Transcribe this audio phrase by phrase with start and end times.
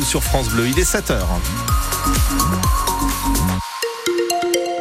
[0.00, 0.68] ou sur France Bleu.
[0.68, 1.28] Il est 7 heures.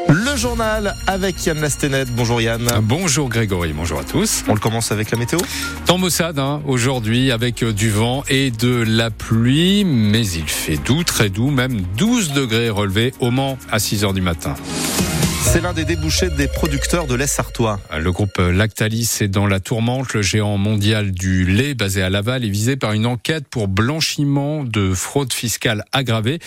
[0.07, 2.05] Le journal avec Yann Lastenet.
[2.05, 2.67] Bonjour Yann.
[2.81, 4.43] Bonjour Grégory, bonjour à tous.
[4.47, 5.39] On le commence avec la météo
[5.85, 10.77] Temps Mossad hein, aujourd'hui avec euh, du vent et de la pluie, mais il fait
[10.77, 14.55] doux, très doux, même 12 degrés relevés au Mans à 6 heures du matin.
[15.51, 17.79] C'est l'un des débouchés des producteurs de lait sartois.
[17.97, 20.13] Le groupe Lactalis est dans la tourmente.
[20.13, 24.63] Le géant mondial du lait basé à Laval est visé par une enquête pour blanchiment
[24.63, 26.37] de fraude fiscale aggravée.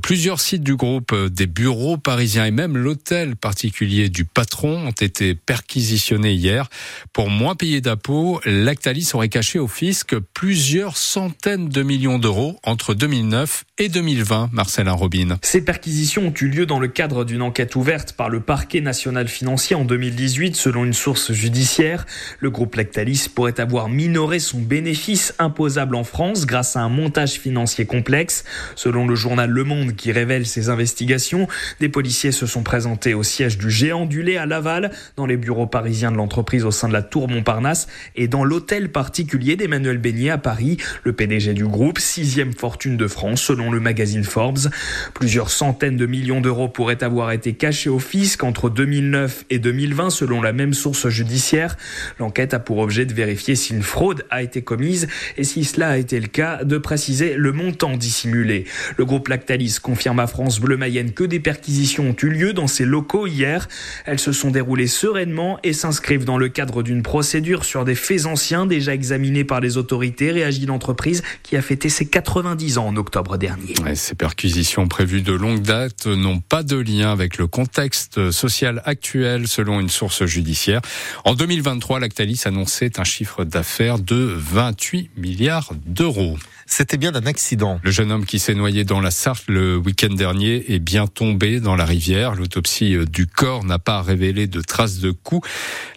[0.00, 5.34] Plusieurs sites du groupe, des bureaux parisiens et même l'hôtel particulier du patron ont été
[5.34, 6.68] perquisitionnés hier.
[7.12, 12.94] Pour moins payer d'impôts, Lactalis aurait caché au fisc plusieurs centaines de millions d'euros entre
[12.94, 14.50] 2009 et 2020.
[14.52, 15.38] Marcelin Robin.
[15.42, 19.28] Ces perquisitions ont eu lieu dans le cadre d'une enquête ouverte par le parquet national
[19.28, 22.04] financier en 2018, selon une source judiciaire.
[22.38, 27.40] Le groupe Lactalis pourrait avoir minoré son bénéfice imposable en France grâce à un montage
[27.40, 28.44] financier complexe.
[28.74, 31.48] Selon le journal Le Monde qui révèle ces investigations,
[31.80, 35.38] des policiers se sont présentés au siège du géant du lait à Laval, dans les
[35.38, 39.96] bureaux parisiens de l'entreprise au sein de la Tour Montparnasse et dans l'hôtel particulier d'Emmanuel
[39.96, 44.68] Beignet à Paris, le PDG du groupe, sixième fortune de France selon le magazine Forbes.
[45.14, 50.10] Plusieurs centaines de millions d'euros pourraient avoir été cachés au fisc qu'entre 2009 et 2020
[50.10, 51.76] selon la même source judiciaire.
[52.18, 55.90] L'enquête a pour objet de vérifier si une fraude a été commise et si cela
[55.90, 58.64] a été le cas, de préciser le montant dissimulé.
[58.96, 62.66] Le groupe Lactalis confirme à France Bleu Mayenne que des perquisitions ont eu lieu dans
[62.66, 63.68] ses locaux hier.
[64.04, 68.26] Elles se sont déroulées sereinement et s'inscrivent dans le cadre d'une procédure sur des faits
[68.26, 72.96] anciens déjà examinés par les autorités, réagit l'entreprise qui a fêté ses 90 ans en
[72.96, 73.74] octobre dernier.
[73.94, 79.48] ces perquisitions prévues de longue date n'ont pas de lien avec le contexte social actuel
[79.48, 80.80] selon une source judiciaire.
[81.24, 86.36] En 2023, Lactalis annonçait un chiffre d'affaires de 28 milliards d'euros.
[86.74, 87.80] C'était bien d'un accident.
[87.82, 91.60] Le jeune homme qui s'est noyé dans la Sarthe le week-end dernier est bien tombé
[91.60, 92.34] dans la rivière.
[92.34, 95.46] L'autopsie du corps n'a pas révélé de traces de coups.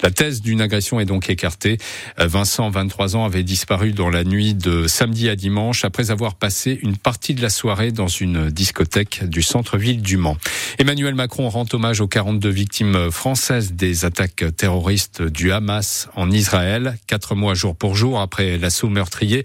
[0.02, 1.78] La thèse d'une agression est donc écartée.
[2.18, 6.78] Vincent, 23 ans, avait disparu dans la nuit de samedi à dimanche après avoir passé
[6.82, 10.38] une partie de la soirée dans une discothèque du centre-ville du Mans.
[10.78, 16.98] Emmanuel Macron rend hommage aux 42 victimes françaises des attaques terroristes du Hamas en Israël.
[17.08, 19.44] Quatre mois jour pour jour après l'assaut meurtrier,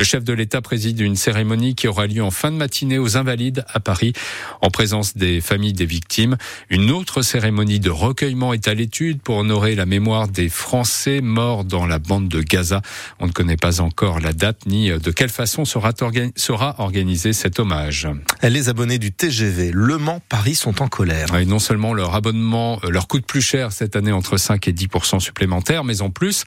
[0.00, 3.16] le chef de l'État préside une cérémonie qui aura lieu en fin de matinée aux
[3.16, 4.14] Invalides à Paris,
[4.62, 6.36] en présence des familles des victimes.
[6.70, 11.62] Une autre cérémonie de recueillement est à l'étude pour honorer la mémoire des Français morts
[11.62, 12.82] dans la bande de Gaza.
[13.20, 15.92] On ne connaît pas encore la date ni de quelle façon sera,
[16.34, 18.08] sera organisé cet hommage.
[18.42, 21.36] Les abonnés du TGV Le Mans-Paris sont en colère.
[21.36, 24.72] Et non seulement leur abonnement euh, leur coûte plus cher cette année entre 5 et
[24.72, 24.88] 10
[25.18, 26.44] supplémentaires, mais en plus,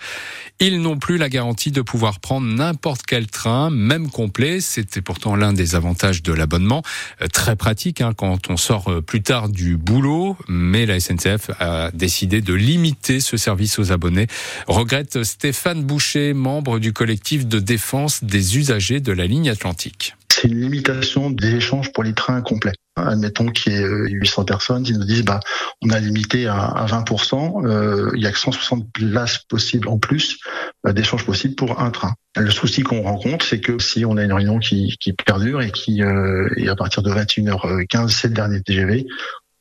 [0.59, 4.61] ils n'ont plus la garantie de pouvoir prendre n'importe quel train, même complet.
[4.61, 6.83] C'était pourtant l'un des avantages de l'abonnement.
[7.21, 11.51] Euh, très pratique hein, quand on sort euh, plus tard du boulot, mais la SNCF
[11.59, 14.27] a décidé de limiter ce service aux abonnés.
[14.67, 20.47] Regrette Stéphane Boucher, membre du collectif de défense des usagers de la ligne Atlantique c'est
[20.47, 22.73] une limitation des échanges pour les trains complets.
[22.95, 25.39] Admettons qu'il y ait 800 personnes, ils nous disent bah
[25.83, 30.39] on a limité à, 20%, euh, il y a que 160 places possibles en plus
[30.87, 32.13] euh, d'échanges possibles pour un train.
[32.35, 35.71] Le souci qu'on rencontre, c'est que si on a une réunion qui, qui perdure et
[35.71, 39.05] qui euh, et à partir de 21h15, c'est le dernier TGV,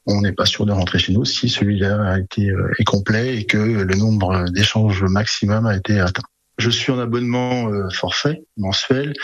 [0.06, 3.36] on n'est pas sûr de rentrer chez nous si celui-là a été euh, est complet
[3.36, 6.22] et que le nombre d'échanges maximum a été atteint.
[6.60, 9.14] Je suis en abonnement euh, forfait mensuel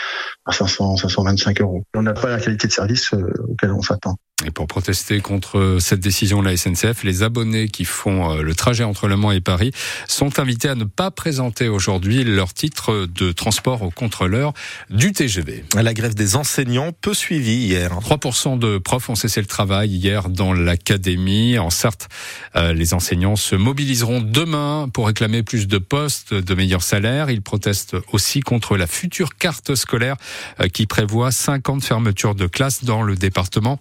[0.45, 1.83] à 500, 525 euros.
[1.95, 4.17] On n'a pas la qualité de service euh, auquel on s'attend.
[4.45, 8.53] Et pour protester contre cette décision de la SNCF, les abonnés qui font euh, le
[8.53, 9.71] trajet entre Le Mans et Paris
[10.07, 14.53] sont invités à ne pas présenter aujourd'hui leur titre de transport au contrôleur
[14.91, 15.65] du TGV.
[15.75, 17.89] La grève des enseignants peu suivie hier.
[17.99, 21.57] 3% de profs ont cessé le travail hier dans l'académie.
[21.57, 22.07] En Sarthe,
[22.55, 27.31] euh, les enseignants se mobiliseront demain pour réclamer plus de postes, de meilleurs salaires.
[27.31, 30.15] Ils protestent aussi contre la future carte scolaire
[30.59, 33.79] euh, qui prévoit 50 fermetures de classes dans le département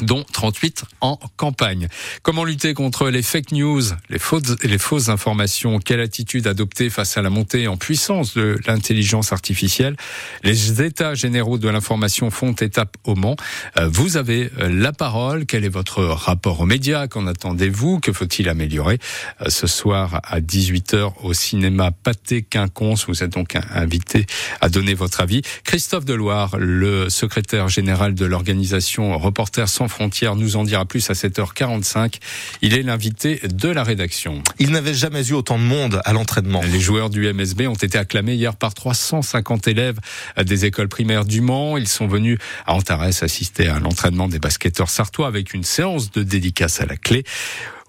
[0.00, 1.88] dont 38 en campagne.
[2.22, 5.78] Comment lutter contre les fake news, les fausses, les fausses informations?
[5.78, 9.96] Quelle attitude adopter face à la montée en puissance de l'intelligence artificielle?
[10.42, 13.36] Les états généraux de l'information font étape au Mans.
[13.78, 15.46] Euh, vous avez euh, la parole.
[15.46, 17.08] Quel est votre rapport aux médias?
[17.08, 18.00] Qu'en attendez-vous?
[18.00, 18.98] Que faut-il améliorer?
[19.42, 24.26] Euh, Ce soir à 18h au cinéma Pâté Quinconce, vous êtes donc invité
[24.60, 25.42] à donner votre avis.
[25.64, 31.08] Christophe Deloire, le secrétaire général de l'organisation Reporters sans sans frontières nous en dira plus
[31.10, 32.16] à 7h45.
[32.62, 34.42] Il est l'invité de la rédaction.
[34.58, 36.60] Il n'avait jamais eu autant de monde à l'entraînement.
[36.70, 39.98] Les joueurs du MSB ont été acclamés hier par 350 élèves
[40.42, 41.76] des écoles primaires du Mans.
[41.76, 46.22] Ils sont venus à Antares assister à l'entraînement des basketteurs sartois avec une séance de
[46.22, 47.24] dédicace à la clé.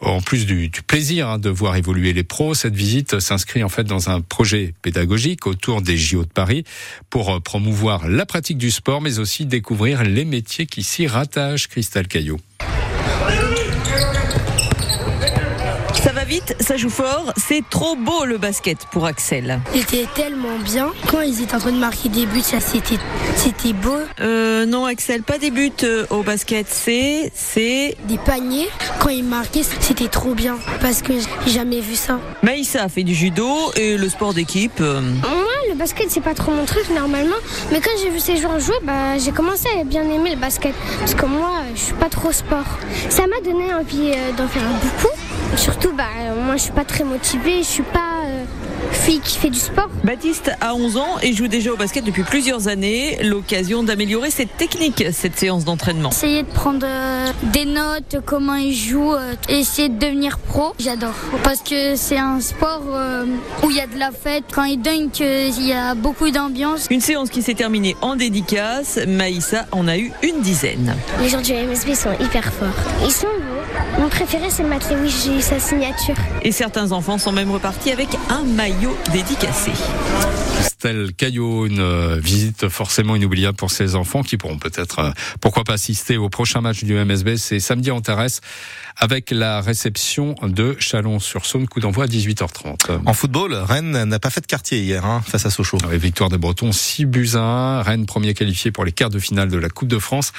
[0.02, 3.84] En plus du, plaisir hein, de voir évoluer les pros, cette visite s'inscrit en fait
[3.84, 6.64] dans un projet pédagogique autour des JO de Paris
[7.10, 11.68] pour euh, promouvoir la pratique du sport, mais aussi découvrir les métiers qui s'y rattachent.
[11.68, 12.40] Cristal Caillot.
[16.30, 17.34] Vite, ça joue fort.
[17.38, 19.60] C'est trop beau le basket pour Axel.
[19.74, 20.92] C'était tellement bien.
[21.10, 23.00] Quand ils étaient en train de marquer des buts, ça c'était,
[23.36, 23.98] c'était beau.
[24.22, 26.68] Euh, non, Axel, pas des buts euh, au basket.
[26.70, 28.70] C'est, c'est des paniers.
[29.00, 31.14] Quand ils marquaient, c'était trop bien parce que
[31.46, 32.20] j'ai jamais vu ça.
[32.44, 34.80] Maïssa a fait du judo et le sport d'équipe.
[34.82, 35.02] Euh.
[35.02, 35.39] Le
[35.80, 37.38] basket, c'est pas trop mon truc normalement.
[37.72, 40.76] Mais quand j'ai vu ces joueurs jouer, bah, j'ai commencé à bien aimer le basket.
[41.00, 42.68] Parce que moi, je suis pas trop sport.
[43.10, 45.16] Ça m'a donné envie d'en faire beaucoup.
[45.56, 46.04] Surtout, bah,
[46.46, 48.09] moi je suis pas très motivée, je suis pas euh,
[49.10, 49.90] fille qui fait du sport.
[50.04, 53.18] Baptiste a 11 ans et joue déjà au basket depuis plusieurs années.
[53.24, 56.10] L'occasion d'améliorer cette technique, cette séance d'entraînement.
[56.10, 61.16] Essayer de prendre euh, des notes, comment il joue, euh, essayer de devenir pro, j'adore.
[61.44, 62.84] Parce que c'est un sport
[63.64, 64.44] où il y a de la fête.
[64.54, 66.86] Quand il dunk, il y a beaucoup d'ambiance.
[66.92, 69.00] Une séance qui s'est terminée en dédicace.
[69.08, 70.96] Maïssa en a eu une dizaine.
[71.20, 72.68] Les gens du MSB sont hyper forts.
[73.04, 73.59] Ils sont beaux.
[74.00, 76.16] Mon préféré, c'est Matt Lewis sa signature.
[76.42, 79.72] Et certains enfants sont même repartis avec un maillot dédicacé.
[80.80, 85.12] Christelle Caillot, une euh, visite forcément inoubliable pour ces enfants qui pourront peut-être, euh,
[85.42, 87.36] pourquoi pas assister au prochain match du MSB.
[87.36, 88.40] C'est samedi en Thérèse
[88.96, 93.00] avec la réception de Chalon-sur-Saône, coup d'envoi à 18h30.
[93.06, 95.78] En football, Rennes n'a pas fait de quartier hier hein, face à Sochaux.
[95.90, 97.82] Oui, victoire des Bretons, 6 buts à 1.
[97.82, 100.32] Rennes premier qualifié pour les quarts de finale de la Coupe de France.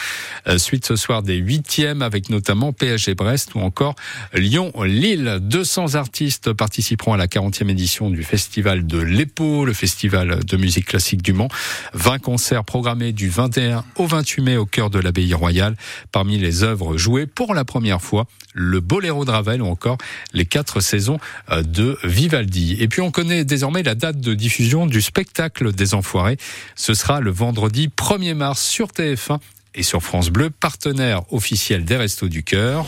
[0.46, 3.94] Euh, suite ce soir des huitièmes avec notamment PSG Brest ou encore
[4.34, 5.38] Lyon-Lille.
[5.42, 10.86] 200 artistes participeront à la 40e édition du festival de l'EPO, le festival de musique
[10.86, 11.48] classique du Mans.
[11.94, 15.76] 20 concerts programmés du 21 au 28 mai au cœur de l'abbaye royale.
[16.12, 19.98] Parmi les œuvres jouées pour la première fois, le Boléro de Ravel ou encore
[20.32, 21.18] les quatre saisons
[21.50, 22.76] euh, de Vivaldi.
[22.80, 26.36] Et puis on connaît désormais la date de diffusion du spectacle des Enfoirés.
[26.74, 29.38] Ce sera le vendredi 1er mars sur TF1
[29.74, 32.86] et sur France Bleu, partenaire officiel des Restos du Cœur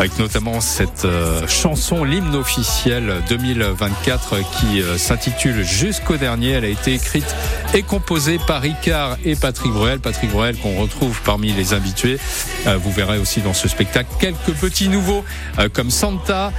[0.00, 6.52] avec notamment cette euh, chanson, l'hymne officiel 2024 qui euh, s'intitule Jusqu'au dernier.
[6.52, 7.36] Elle a été écrite
[7.74, 10.00] et composée par Ricard et Patrick Bruel.
[10.00, 12.18] Patrick Bruel qu'on retrouve parmi les habitués.
[12.66, 15.22] Euh, vous verrez aussi dans ce spectacle quelques petits nouveaux
[15.74, 16.50] comme Santa,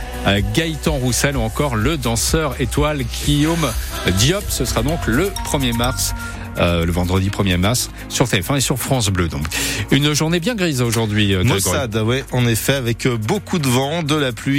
[0.53, 3.71] Gaëtan Roussel ou encore le danseur étoile Guillaume
[4.19, 4.43] Diop.
[4.49, 6.13] Ce sera donc le 1er mars
[6.57, 9.27] euh, le vendredi 1er mars sur TF1 et sur France Bleu.
[9.27, 9.45] Donc
[9.91, 11.35] une journée bien grise aujourd'hui.
[11.43, 14.51] Mossad, ouais, en effet, avec beaucoup de vent, de la pluie.